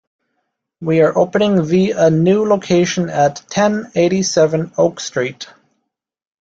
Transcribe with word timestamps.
We 0.81 1.01
are 1.01 1.15
opening 1.15 1.63
the 1.67 1.91
a 1.91 2.09
new 2.09 2.43
location 2.43 3.07
at 3.07 3.43
ten 3.51 3.91
eighty-seven 3.93 4.71
Oak 4.75 4.99
Street. 4.99 5.47